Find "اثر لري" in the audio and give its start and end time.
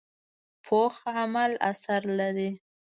1.71-2.49